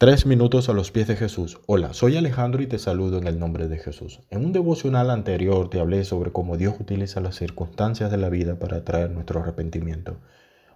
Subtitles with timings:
[0.00, 1.60] Tres minutos a los pies de Jesús.
[1.66, 4.20] Hola, soy Alejandro y te saludo en el nombre de Jesús.
[4.30, 8.58] En un devocional anterior te hablé sobre cómo Dios utiliza las circunstancias de la vida
[8.58, 10.16] para traer nuestro arrepentimiento.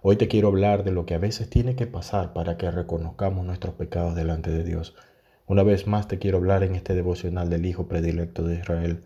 [0.03, 3.43] Hoy te quiero hablar de lo que a veces tiene que pasar para que reconozcamos
[3.43, 4.93] nuestros pecados delante de Dios.
[5.47, 9.01] Una vez más te quiero hablar en este devocional del Hijo predilecto de Israel.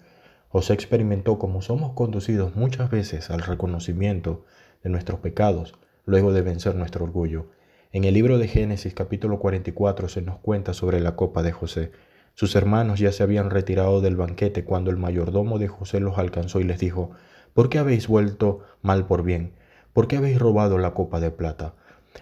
[0.50, 4.44] José experimentó cómo somos conducidos muchas veces al reconocimiento
[4.84, 5.76] de nuestros pecados
[6.06, 7.46] luego de vencer nuestro orgullo.
[7.92, 11.92] En el libro de Génesis capítulo 44 se nos cuenta sobre la copa de José.
[12.36, 16.60] Sus hermanos ya se habían retirado del banquete cuando el mayordomo de José los alcanzó
[16.60, 17.10] y les dijo,
[17.56, 19.54] ¿por qué habéis vuelto mal por bien?
[19.92, 21.74] ¿Por qué habéis robado la copa de plata?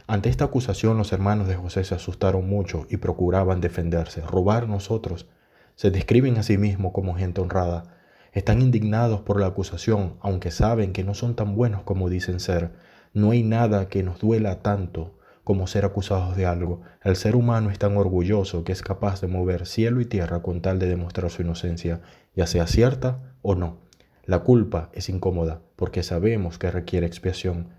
[0.07, 4.21] Ante esta acusación los hermanos de José se asustaron mucho y procuraban defenderse.
[4.21, 5.27] ¿Robar nosotros?
[5.75, 7.97] Se describen a sí mismos como gente honrada.
[8.31, 12.71] Están indignados por la acusación, aunque saben que no son tan buenos como dicen ser.
[13.11, 15.16] No hay nada que nos duela tanto
[15.47, 16.81] como ser acusados de algo.
[17.01, 20.61] El ser humano es tan orgulloso que es capaz de mover cielo y tierra con
[20.61, 22.01] tal de demostrar su inocencia,
[22.35, 23.77] ya sea cierta o no.
[24.25, 27.69] La culpa es incómoda porque sabemos que requiere expiación.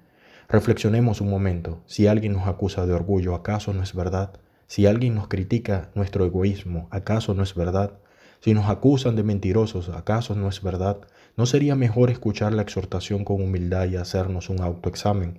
[0.48, 1.82] Reflexionemos un momento.
[1.84, 4.30] Si alguien nos acusa de orgullo, ¿acaso no es verdad?
[4.66, 7.98] Si alguien nos critica nuestro egoísmo, ¿acaso no es verdad?
[8.40, 11.00] Si nos acusan de mentirosos, ¿acaso no es verdad?
[11.38, 15.38] ¿No sería mejor escuchar la exhortación con humildad y hacernos un autoexamen?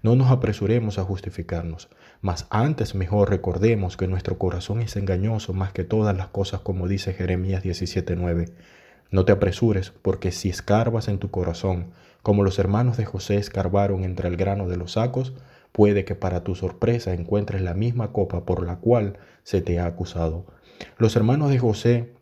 [0.00, 1.88] No nos apresuremos a justificarnos,
[2.20, 6.86] mas antes mejor recordemos que nuestro corazón es engañoso más que todas las cosas como
[6.86, 8.52] dice Jeremías 17:9.
[9.10, 11.90] No te apresures, porque si escarbas en tu corazón,
[12.22, 15.32] como los hermanos de José escarbaron entre el grano de los sacos,
[15.72, 19.86] puede que para tu sorpresa encuentres la misma copa por la cual se te ha
[19.86, 20.46] acusado.
[20.96, 22.19] Los hermanos de José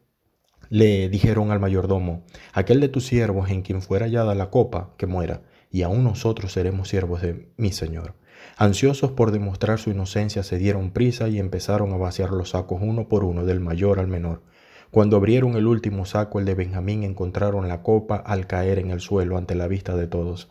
[0.70, 5.06] le dijeron al mayordomo, aquel de tus siervos en quien fuera hallada la copa, que
[5.06, 8.14] muera, y aún nosotros seremos siervos de mi Señor.
[8.56, 13.08] Ansiosos por demostrar su inocencia, se dieron prisa y empezaron a vaciar los sacos uno
[13.08, 14.42] por uno, del mayor al menor.
[14.91, 19.00] Cuando abrieron el último saco, el de Benjamín, encontraron la copa al caer en el
[19.00, 20.50] suelo ante la vista de todos.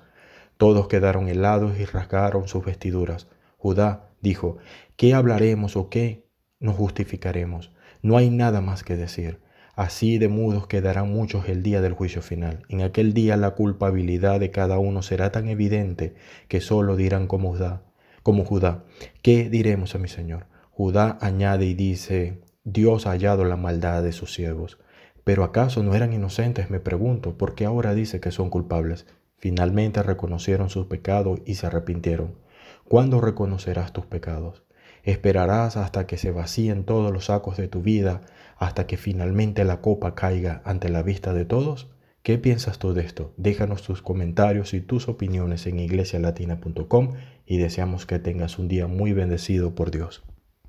[0.58, 3.28] Todos quedaron helados y rasgaron sus vestiduras.
[3.58, 4.58] Judá dijo,
[4.96, 6.28] ¿qué hablaremos o qué
[6.60, 7.72] nos justificaremos?
[8.02, 9.40] No hay nada más que decir.
[9.78, 12.64] Así de mudos quedarán muchos el día del juicio final.
[12.68, 16.16] En aquel día la culpabilidad de cada uno será tan evidente
[16.48, 17.84] que solo dirán como Judá,
[18.24, 18.86] como Judá,
[19.22, 20.48] ¿qué diremos a mi Señor?
[20.72, 24.80] Judá añade y dice, Dios ha hallado la maldad de sus siervos.
[25.24, 29.06] Pero acaso no eran inocentes, me pregunto, ¿por qué ahora dice que son culpables?
[29.38, 32.34] Finalmente reconocieron sus pecados y se arrepintieron.
[32.88, 34.64] ¿Cuándo reconocerás tus pecados?
[35.08, 38.24] Esperarás hasta que se vacíen todos los sacos de tu vida,
[38.58, 41.88] hasta que finalmente la copa caiga ante la vista de todos.
[42.24, 43.34] ¿Qué piensas tú de esto?
[43.38, 47.14] Déjanos tus comentarios y tus opiniones en iglesialatina.com
[47.46, 50.26] y deseamos que tengas un día muy bendecido por Dios.